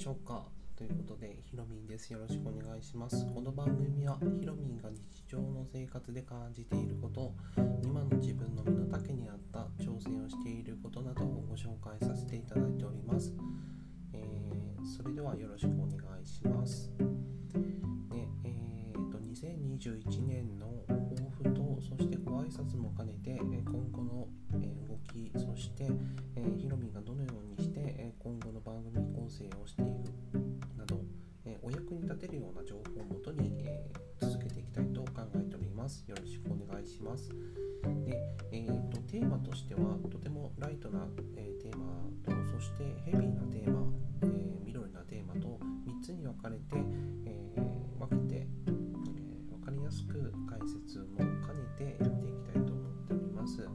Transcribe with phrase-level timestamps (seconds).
[0.00, 0.44] しでしょうか？
[0.76, 2.10] ということで、ひろみんです。
[2.10, 3.26] よろしくお願いします。
[3.34, 4.98] この番組は、ひろみんが日
[5.28, 7.34] 常の生活で感じていること、
[7.84, 13.34] 今の自分の身の丈に合った挑戦をしていることなどをご紹介させていただいております。
[14.14, 16.90] えー、それではよろしくお願いします。
[18.08, 24.28] ねえーと、2021年の抱負と、そしてご挨拶も兼ねて、今後の
[24.88, 25.90] 動き、そして、
[26.36, 29.89] えー、ひろみんがどのようにして、今後の番組構成をしてい
[39.20, 41.06] テーマとしては、とてもライトな、
[41.36, 41.84] えテーマ
[42.24, 43.84] と、そしてヘビーなテーマ、
[44.22, 46.64] え緑なテーマと3つに分かれて、
[47.26, 47.54] え
[47.98, 48.76] 分けて、え
[49.50, 53.68] 分かりやすく解説も兼ねてやっていきたいと思っております。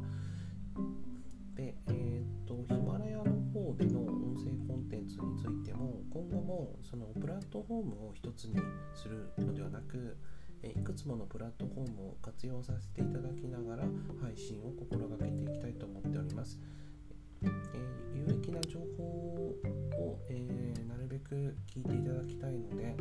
[1.53, 8.59] で、えっ、ー、と、ヒマラヤの方での音声コンテンツについても、今後もそのプラットフォームを一つに
[8.95, 10.17] するのではなく、
[10.65, 13.83] えいくつものプラットフォームを活用させていただきながら
[14.21, 16.59] 配信を心がけていきたいと思っております。
[17.43, 22.95] えー、有益な情報を、えー、なるべく聞いていただきたいので、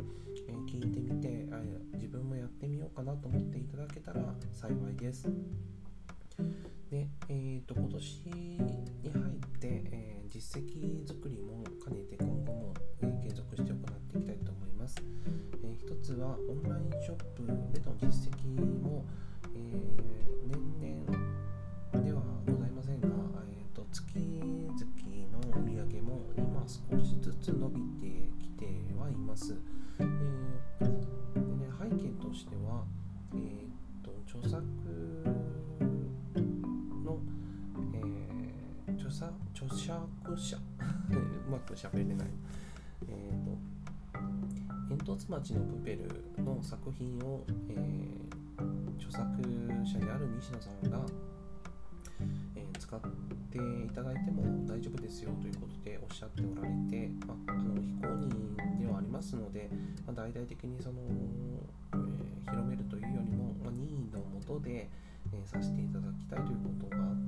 [0.47, 1.59] えー、聞いてみてあ
[1.95, 4.21] 自分もやってみようかなと思っていただけたら
[4.53, 5.27] 幸いです。
[6.95, 8.57] で、えーと、今年に
[9.11, 14.95] 入って、えー、実績作りも兼ねて今後も、えー、継続して行っていきたいと思います。
[15.61, 19.03] えー、一つはオンラインショップでの実績も、
[19.53, 23.07] えー、年々ではございませんが、
[23.49, 24.34] えーと、月
[45.15, 49.23] 煙突町のプペルの作品を、えー、著作
[49.85, 50.99] 者である西野さんが、
[52.55, 59.69] えー、使っていただいても大丈夫ですよということでおっしゃっておられて、まあ、あの非公認ではありますので、
[60.05, 64.89] まあ、大々的にその、えー、広めるというよりも、まあ、任意のもとで、
[65.31, 67.24] えさせていただきたいということがあっ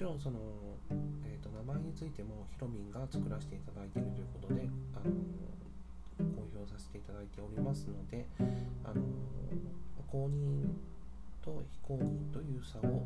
[0.00, 0.40] ちろんその、
[1.28, 4.64] えー、と名前についてもヒロミンが作らせていただいているということで、
[4.96, 5.12] あの
[6.40, 8.24] 公表させていただいておりますので、
[8.82, 9.04] あの
[10.08, 10.72] 公認
[11.44, 13.04] と非公認という差を、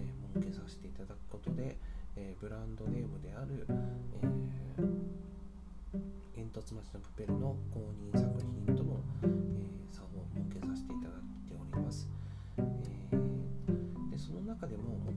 [0.00, 1.76] ー、設けさせていただくことで、
[2.16, 10.89] えー、ブランドネームである、えー、煙突町のプペルの公認作品との、えー、差を設けさせていただいて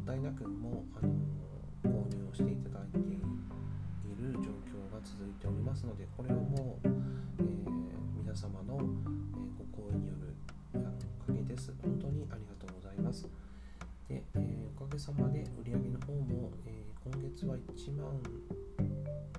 [0.03, 1.13] ったいなくも、あの
[1.83, 3.11] 購入をしていただいてい
[4.19, 7.73] る状況が続いておりますのでこれはもう、えー、
[8.15, 8.83] 皆様の、え
[9.71, 10.35] ご好意による
[10.75, 10.91] あの
[11.23, 11.73] おかげです。
[11.81, 13.23] 本当にありがとうございます。
[14.09, 18.19] で、えー、おかげさまで売り上げの方も、えー、今月は1万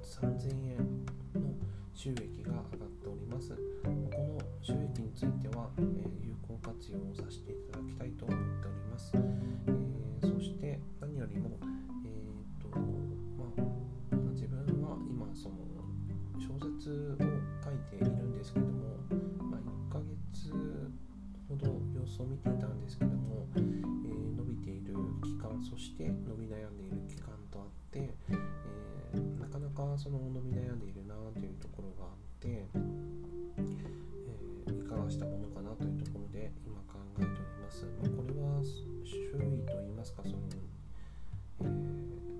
[0.01, 1.05] 3000円
[1.41, 1.53] の
[1.95, 3.51] 収益が上がっております。
[3.51, 5.83] この収益については、え、
[6.23, 9.13] 有効活用をさせていただきたいと思っております。
[9.15, 9.84] えー、
[16.65, 17.29] 小説を
[17.63, 18.97] 書いているんですけども、
[19.51, 19.61] まあ、
[19.91, 20.01] 1ヶ
[20.33, 20.49] 月
[21.47, 37.85] ほど様子を見ていたんですけども、えー、伸びている期間そして伸び悩んでいる期間とあって、えー、なかなかその伸び悩んでいるなというところがあって、えー、いかがしたものかなというところで今考えております。
[38.01, 38.65] まあ、これは
[39.05, 40.39] 周囲といいますかその、
[41.61, 41.69] え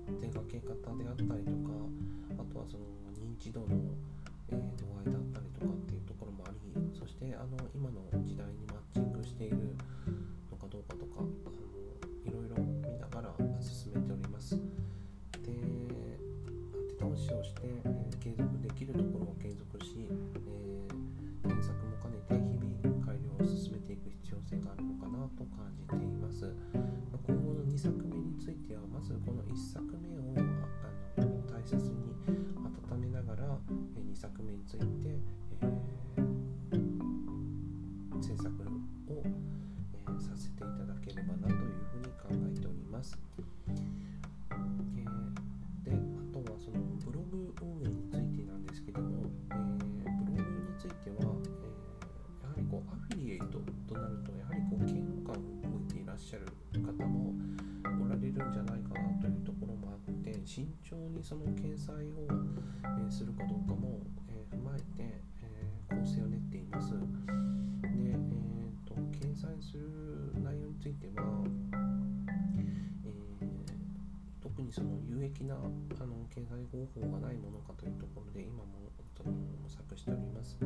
[0.09, 1.77] ー、手がけ方であったりとか
[2.41, 2.85] あとはその
[3.15, 3.67] 認知度の、
[53.87, 56.45] となると、やはり貢献をか置いていらっしゃる
[56.81, 57.33] 方も
[58.01, 62.27] おられるんじゃないかなというところもあって慎重にその掲載を、
[62.85, 66.91] えするかどうかも、え踏まえて、え構成を練っています。
[66.91, 66.97] で、
[67.83, 71.43] えーと、掲載する内容については、
[72.55, 73.53] えー、
[74.41, 75.57] 特にその有益なあ
[76.05, 78.85] の経済方法がないものかというところで今も
[79.63, 80.57] 模索しております。
[80.61, 80.65] え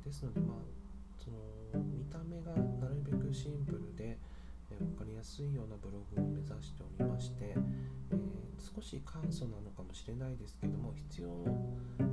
[0.00, 0.79] ー、ですので、まあ、
[1.20, 4.16] その見た目がなるべくシンプルで、
[4.70, 11.28] え、分かりやすいようなブログを目指しておりまして、えー、少し簡素なのかもしれないですけども必要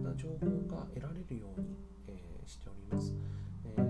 [0.04, 1.77] な情報が得られるように、
[2.09, 3.15] えー、しております、
[3.63, 3.81] え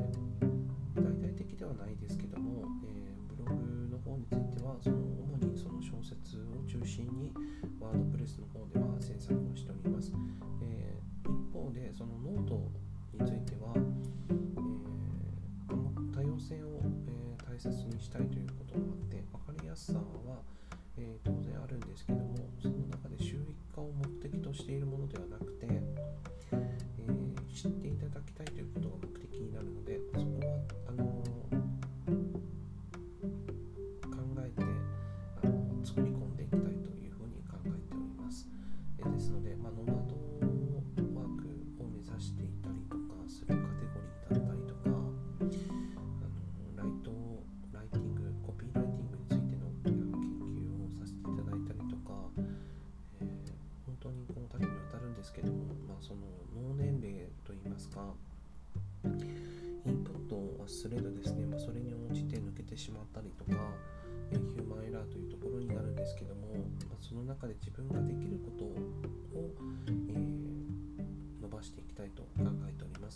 [0.95, 4.97] 大々的ではないですけども、えブログの方についてはその
[5.33, 7.33] 主にその小説を中心に
[7.81, 10.13] ワードプレスの方では制作をしております、
[10.61, 10.93] え
[11.25, 12.69] 一方でそのノート
[13.17, 13.73] については、
[15.67, 20.41] 多様性を、えー、大切にしたいということもあって分かりやすさは、
[20.97, 29.06] えー、当然あるんですけどもその中で収益化を目的としているものではなくて、えー、知っていただきたいということが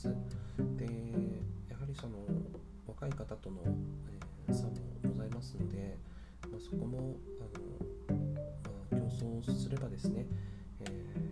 [0.01, 0.15] ます。
[0.77, 0.85] で
[1.69, 2.17] やはりその
[2.87, 3.57] 若い方との、
[4.47, 4.71] えー、差も
[5.03, 5.97] ございますので、
[6.49, 8.15] まあ、そこもあの、
[8.63, 8.97] まあ、競
[9.41, 10.25] 争すればですね、
[10.79, 11.30] えー、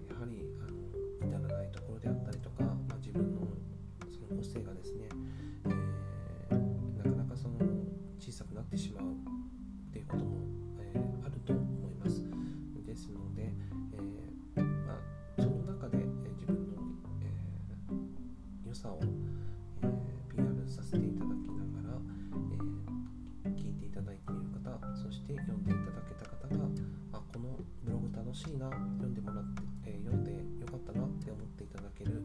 [24.00, 26.64] ただいている方そして読んでいただけた方が
[27.12, 32.24] あこのブログ楽しいな読んでもらって、え読んでよかったなって思っていただける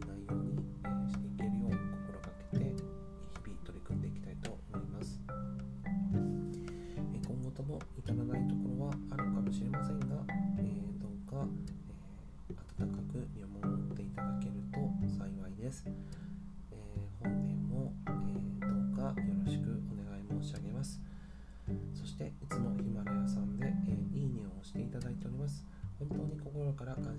[0.00, 0.31] 内容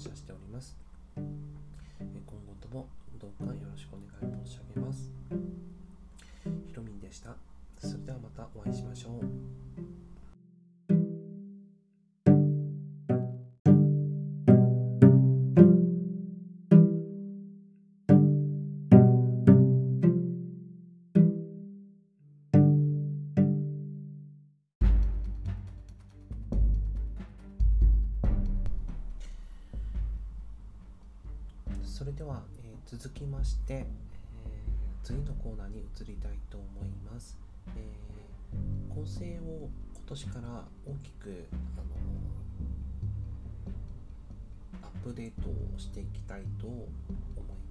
[0.04, 0.76] 謝しております。
[1.16, 5.10] 今後ともどうかよろしくお願い申し上げます。
[6.68, 7.38] ひろみんでした。
[7.78, 9.22] それではまたお会いしましょう。
[32.96, 33.86] 続きまして、えー、
[35.04, 37.40] 次のコーナーに移りたいと思います、
[37.76, 41.86] えー、構成を今年から大きく、あの
[44.84, 46.88] アップデートをしていきたいと思い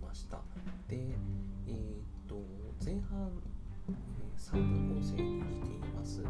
[0.04, 0.38] ました。
[0.88, 0.96] で、
[1.68, 2.42] えーと、
[2.84, 3.30] 前半、
[3.88, 3.92] え
[4.36, 6.20] 3部構成にしています。
[6.22, 6.28] で、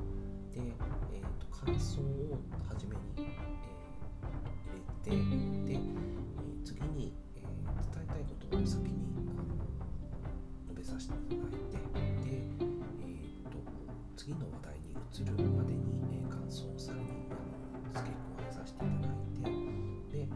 [0.58, 0.70] えー
[1.40, 3.30] と、感想を初めに、
[5.06, 5.24] え、入れ
[5.64, 5.80] てで、え
[6.62, 7.14] 次に
[7.92, 9.02] 伝えたいことを先に
[10.68, 11.78] 述べさせていただいて
[12.24, 12.42] で、
[13.00, 13.58] えーと、
[14.16, 15.82] 次の話題に移るまでに、
[16.12, 17.48] え、感想をさらにあの
[17.94, 19.58] 付け加えさせていただい
[20.10, 20.28] てで、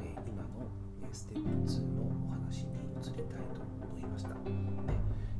[0.00, 0.68] えー、今の、
[1.02, 4.94] えステップ2のお話に移りたいと思いましたで、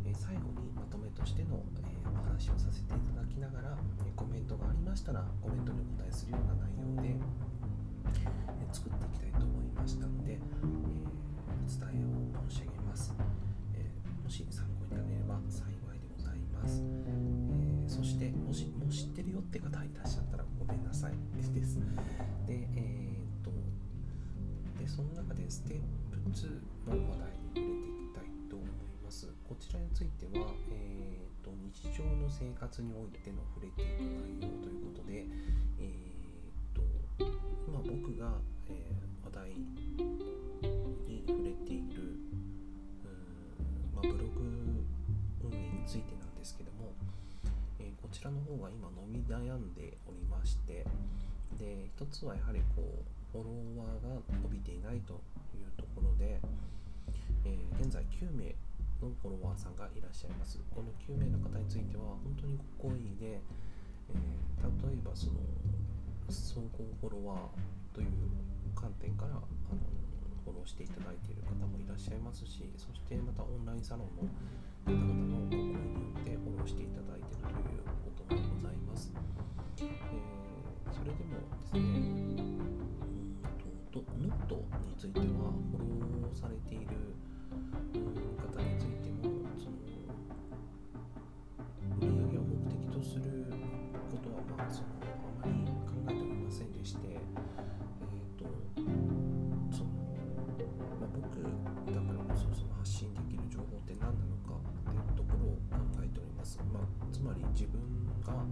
[0.06, 3.76] え最後にまとめとしての、えお話をさせていただきながら、
[4.06, 7.16] えコメントがありましたらコメントにお答えするような内容で、
[8.72, 11.04] 作っていきたいと思いましたので、えー
[11.64, 13.14] 伝えを申し上げます、
[13.74, 21.12] えー、もし参考になれれば幸いでございます、えー、そしてもしもう知ってるよって方いらっしゃったらごめんなさい
[21.54, 21.78] です。
[22.46, 23.50] でえ、っと
[24.78, 25.80] でその中でステッ
[26.10, 28.68] プ2の話題に触れていきたいと思い
[29.04, 29.28] ます。
[29.48, 35.26] こちらについては、えー、と日常の生活においての触れていく内容ということで、
[37.18, 39.50] 今僕が、えー、話題
[41.06, 42.18] に触れている
[43.94, 44.40] まあ、ブログ
[45.44, 46.92] 運営についてなんですけども、
[47.78, 50.84] えー、こちらの方が今伸び悩んでおりまして
[51.58, 53.50] で一つはやはりこうフォロ
[53.82, 55.14] ワーが伸びていないと
[55.54, 56.40] いうところで、
[57.44, 58.54] えー、現在9名
[59.02, 60.58] のフォロワーさんがいらっしゃいます。
[60.70, 63.42] この9名の方については本当にご好意で、
[64.10, 65.42] えー、例えばその
[66.28, 68.08] 総合フォロワーという
[68.74, 69.42] 観点からあの
[70.44, 74.28] フォローしていただいている方もいらっしゃいますしそしてまたオンラインサロンの
[74.84, 75.78] 方々のご声によ
[76.20, 79.12] ってフォローしていただいているということもございます。
[79.78, 82.44] えー、それでもですね
[83.94, 85.26] ノットについては
[107.12, 107.80] つまり自分
[108.24, 108.44] が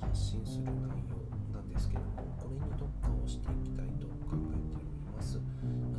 [0.00, 0.72] 発信する内
[1.08, 1.18] 容
[1.54, 5.38] なんですけどもこれに特化をしていきたいと考えております。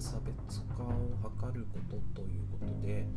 [0.04, 3.08] 差別化を図ることということで、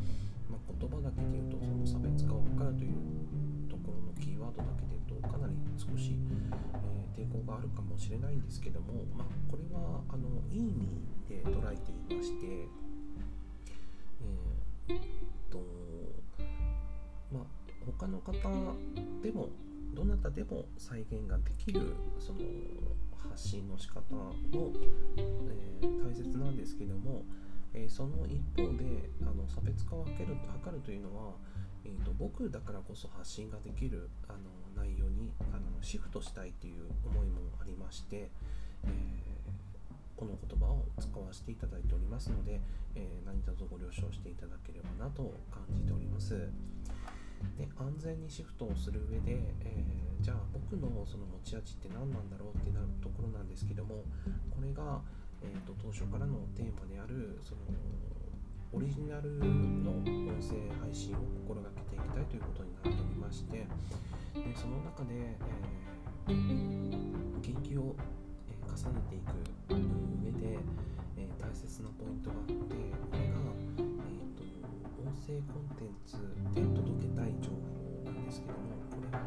[0.49, 2.95] まあ、言葉だけで言うとその差別化を図るという
[3.67, 10.87] ところのキーワードだけで言うとかなり少し、えー、抵抗があるかもしれないんですけども、まあ、これはあのいい意味
[11.27, 12.69] で捉えていまして、
[14.87, 15.59] えー、と
[17.33, 17.56] まあ
[17.99, 18.33] 他の方
[19.21, 19.49] でも
[19.93, 22.39] どなたでも再現ができるその
[23.31, 24.33] 発信の仕方も、
[25.15, 27.23] えー、大切なんですけども、
[27.73, 31.33] えー、その一方であの差別化を図る図るというのは、
[31.85, 38.29] えーと、僕だからこそ発信ができるあの内容にあのシフトしたいという思いもありまして、
[38.85, 38.89] え
[40.15, 42.61] この言葉を使わせていただいておりますので、
[42.95, 46.49] え何卒ご了承していただければなと感じております。
[47.57, 54.03] で安全にシフトをする上で、えー、じゃあ僕のその持ち味って何なんだろうってなるところなんですけども
[54.49, 55.01] これが、
[55.41, 57.61] えーと、当初からのテーマであるその
[58.73, 60.03] オリジナルの音
[60.43, 63.65] 声配信を心がけていきたいということになっておりましてで
[64.55, 65.33] その中で、
[66.27, 69.33] えー、研究を、え重ねていく
[69.73, 70.59] 上で、
[71.17, 73.39] えー、大切なポイントがあってこれが、
[73.77, 74.43] えーと、
[75.01, 76.17] 音声コンテンツ
[76.53, 79.25] で届けたい情報なんですけどもこれが、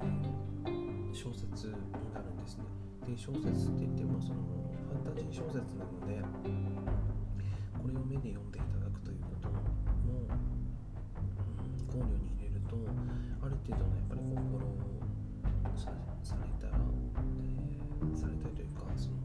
[0.00, 1.76] えー、小説に
[2.16, 2.64] なるんですね。
[3.04, 4.40] で小説って言ってもその
[4.88, 6.24] ファンタジー小説なので
[7.76, 9.60] これを目で読んでいただくということも、
[10.00, 10.32] うん、
[11.84, 12.76] 考慮に入れると
[13.44, 14.80] ある程度のやっぱり心を
[15.76, 15.92] さ
[16.24, 19.20] されたら、えー、されたいというかその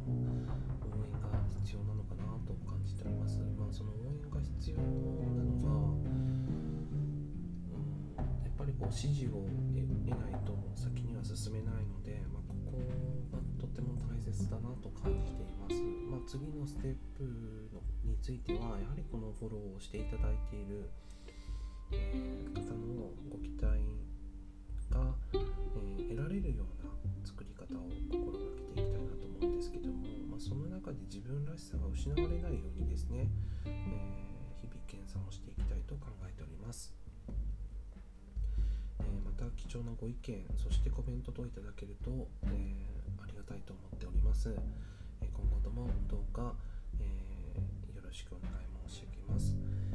[0.92, 1.32] 応援が
[1.64, 3.40] 必要なのかなと感じております。
[3.56, 5.85] まあその応援が必要なのが、
[8.92, 9.46] 指示を
[10.06, 12.78] 得ないと先には進めないので、まあ、ここ
[13.32, 17.24] がとても大切だなと感じています、まあ、次のステップ
[17.74, 20.90] のについてはやはりこのフォローをしていただいている、
[21.92, 23.82] えー、方のご期待
[24.92, 26.92] が、えー、得られるような
[27.26, 33.30] 作り方を心がけていきたいなと思うんですけども、まあ、その中で自分らしさが失われないようにですね、
[33.66, 37.05] えー、日々研鑽をしていきたいと考えております。
[39.06, 44.54] えまた貴重なご意見そしてコメント等いただけると、えー、ありがたいと思っております、
[45.22, 46.54] え今後ともどうか、
[47.00, 49.95] えー、よろしくお願い申し上げます。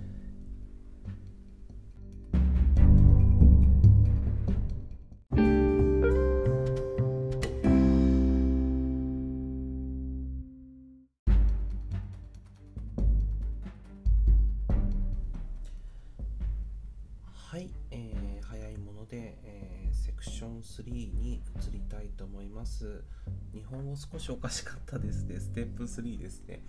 [23.71, 25.39] 本語少しおかしかったですね。
[25.39, 26.61] ステップ3ですね。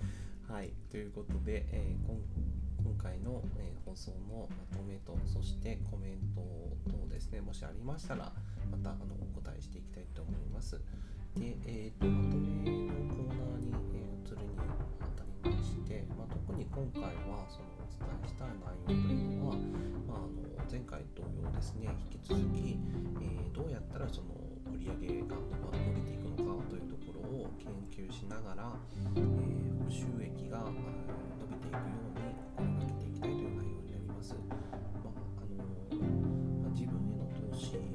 [0.47, 6.41] はい、ということで、えー、今回の、えー、放送のまとめと、そしてコメント
[6.91, 8.31] 等ですね、もしありましたら、
[8.69, 10.79] またあのお答えしていきたいと思います。
[11.35, 14.53] で、えーと、まとめのコーナーに、え移るに
[15.01, 19.55] あたりまして、まあ、特に今回はそのお伝えしたい内容というのは、
[20.07, 22.77] まあ、あの前回同様ですね引き続き、
[23.21, 24.27] えー、どうやったらその
[24.71, 25.35] 売り上げが
[25.81, 26.20] 伸びていくか
[27.31, 28.73] を研究しながら、
[29.15, 30.59] えー、収益が
[31.39, 34.35] 伸びていくように心がけていきたいという内容になります。
[34.35, 35.63] まああの
[36.59, 37.87] まあ、自分への投資を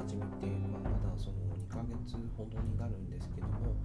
[0.00, 3.76] 始めて、まあ、まだその2ヶ月ほどになるんですけども、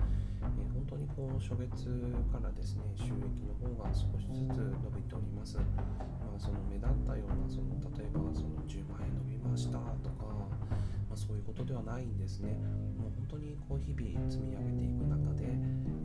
[0.41, 1.91] えー、本当にこう初月
[2.32, 5.63] からですね収益の方が少しずつ伸びております、ま
[6.32, 10.32] あ、その目立ったようなその例えばその10万円伸びましたとか、
[11.18, 12.54] そういうことではないんですね。
[12.96, 15.50] もう本当にこう日々積み上げていく中で、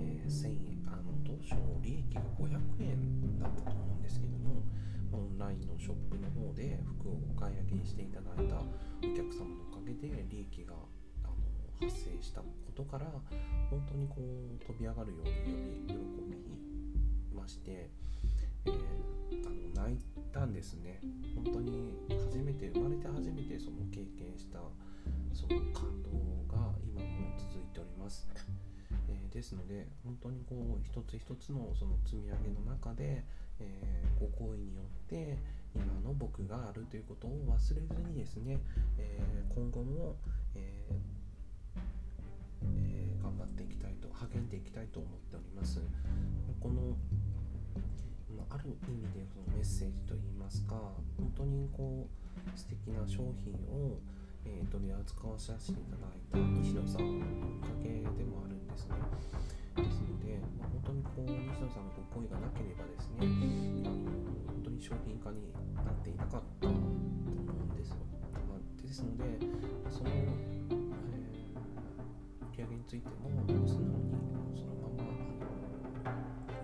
[0.01, 4.65] えー、1000円あの当初利益が500円だったと思うんですけども
[5.13, 10.73] オンラインのショップの方で服をお買い上げしていただいたお客様のおかげで利益が
[11.25, 11.37] あの
[11.79, 13.05] 発生したことから
[13.69, 17.91] 本当にこう飛び上がるようにより喜びまして、
[18.65, 18.73] えー、
[19.45, 19.99] あの泣い
[20.33, 21.01] たんですね。
[21.35, 24.61] 本当に初めて生まれて初めてその経験した
[25.35, 26.11] その感動
[26.55, 28.29] が今も続いております。
[29.09, 33.25] えー、ですので本当にこう一つ一つのその積み上げの中で、
[33.59, 35.39] えー、ご好意によって
[35.75, 38.59] 今の僕があるということを忘れずにですね、
[38.99, 40.17] えー、今後も、
[40.55, 40.85] え
[42.63, 45.81] えー、頑張っていきたいと励んでいきたいと思っております
[46.61, 46.97] この
[48.51, 50.75] ある意味でそのメッセージといいますか
[51.17, 53.99] 本当にこう素敵な商品を、
[54.45, 57.27] えー、取り扱わさせていただいた西野さんの
[57.63, 58.97] おかげでもあるんですね
[59.77, 63.95] ですので、まあ、本当にこう西野さんのご声がなければですねあの
[64.53, 67.97] 本当に商品化になっていなかったと思うんですよ、
[68.49, 69.25] まあ、ですので
[69.91, 75.11] その、えー、売り上げについても素直にそのまま
[76.05, 76.19] あの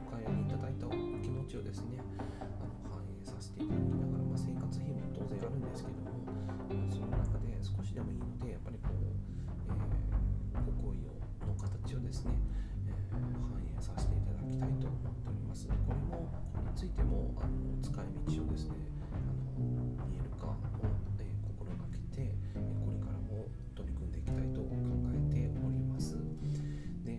[0.07, 1.99] お買い上げいただいたお気持ちをですね
[2.41, 6.08] あの反映させていただきながら、まあ、生活費も当然あるんですけど、
[7.99, 9.11] でもいいのでやっぱりこう、
[9.67, 11.19] えー、ご好意の
[11.59, 12.31] 形をですね
[12.87, 15.67] え、反映させていただきたいと思っております。
[15.67, 18.79] これもこれについてもあの使い道をですね
[19.11, 20.55] あの見える化を、
[21.19, 24.79] えー、心がけて、え、これからも取り組んでいきたいと考
[25.11, 26.15] えております。
[27.03, 27.19] で、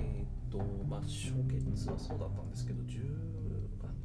[0.00, 0.56] え、っと
[0.88, 3.12] まあ初月はそうだったんですけど10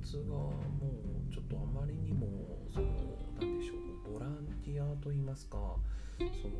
[0.03, 0.51] 月がも
[0.83, 2.27] うちょっとあまりにも
[2.67, 2.91] その
[3.39, 5.79] 何でしょうボランティアといいますか
[6.19, 6.53] その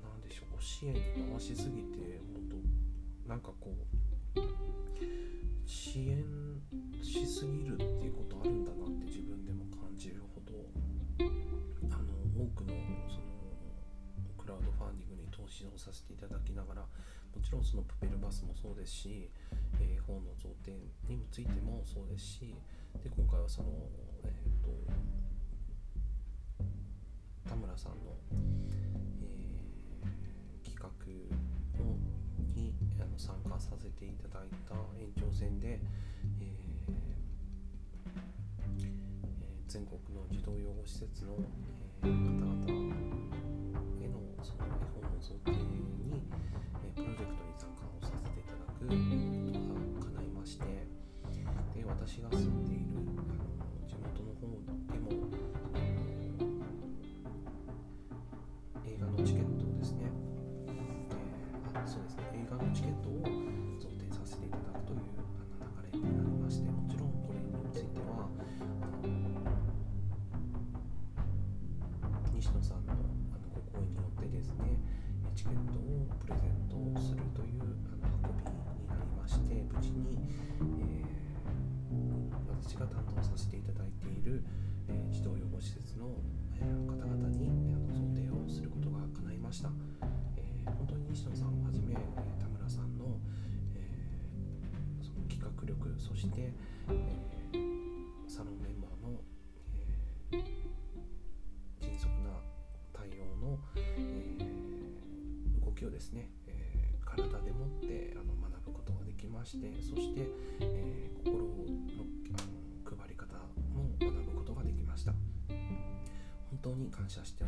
[0.00, 2.48] 何でしょう支援に回しすぎて本
[3.24, 3.74] 当なんかこ
[4.36, 4.40] う
[5.66, 6.24] 支援
[7.02, 10.54] しすぎるっていうことあるんだなって自分でも感じるほど
[11.90, 12.74] あの多くの
[13.08, 13.22] その
[14.38, 16.88] クラウドファンディングに投資をさせていただきながらも
[17.42, 19.30] ちろんそのプペルバスもそうですし、
[19.80, 20.70] えー、本の贈呈
[21.08, 22.54] についてもそうですし
[23.02, 23.68] で今回はその、
[27.80, 28.12] さんの、
[29.22, 30.84] えー、企画
[31.80, 31.96] を
[32.54, 35.80] にあの参加させていただいた延長戦で、
[36.40, 36.52] えー
[38.76, 41.40] えー、全国の児童養護施設の、
[42.04, 42.68] えー、方々
[43.96, 46.20] へのその絵本の贈呈に、
[46.84, 50.68] えプロジェクトに参加をさせていただくことが叶いまして
[51.72, 53.08] で私が住んでいる
[53.56, 54.52] あの地元の方
[54.92, 55.59] でも
[61.90, 63.18] そうですね映画のチケットを
[63.82, 65.02] 贈呈させていただくという
[65.90, 68.30] 流れになりましてもちろんこれについては
[72.30, 74.78] 西野さんのあのご好意によってですね
[75.34, 80.14] チケットをプレゼントするというあの運びになりまして無事に、
[80.62, 84.46] えー、私が担当させていただいている、
[84.86, 86.06] え、児童養護施設の、
[86.54, 89.89] え、方々にあの贈呈をすることが叶いました。
[90.66, 93.18] 本当に西野さんをはじめ、田村さんの,、
[93.74, 96.52] えー、その企画力そして、
[96.88, 99.20] えー、サロンメンバーの、
[100.32, 100.44] えー、
[101.80, 102.30] 迅速な
[102.92, 104.38] 対応の、え
[105.64, 110.28] 動きをですね、え体でもってあの学ぶことができましてそして、
[110.60, 111.44] え心の
[112.32, 112.36] あ
[112.92, 113.34] の配り方
[113.74, 115.12] も学ぶことができました。
[116.50, 117.46] 本当に感謝してお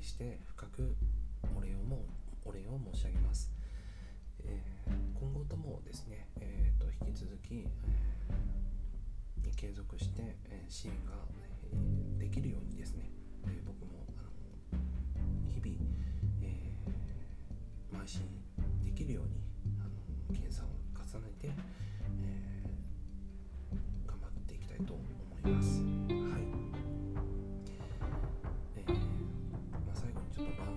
[0.00, 0.96] 対して深く
[1.54, 2.06] お礼をも
[2.46, 3.52] お礼を申し上げます、
[4.42, 7.66] えー、今後ともですね、えーと、引き続き、
[9.44, 13.10] えー、継続して、えー、支援が、えー、できるようにですね、
[13.44, 14.22] えー、僕もあ
[14.72, 15.76] の日々、
[16.40, 18.22] えー、邁進
[18.82, 19.39] できるように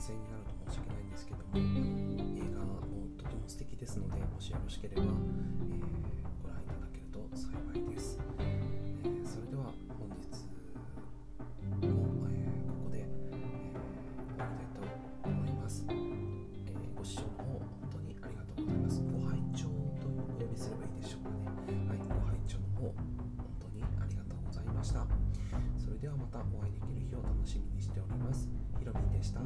[0.04, 2.84] 性になると申し訳ないんですけども映画も
[3.16, 5.08] とても素敵ですのでもしよろしければ、えー、
[6.44, 10.28] ご覧いただけると幸いです、えー、それでは本日
[11.88, 13.40] も、えー、ここで、え
[14.28, 14.84] 終わりたいと
[15.24, 15.96] 思います、え
[17.00, 19.00] ご視聴の方本当にありがとうございます。
[19.08, 19.72] ご拝聴
[20.04, 21.80] とお呼びすればいいでしょうかね。
[21.88, 23.08] はいご拝聴の方本
[23.56, 25.08] 当にありがとうございました。
[25.80, 27.83] それではまたお会いできる日を楽しみに
[28.84, 29.40] ひろみんでした。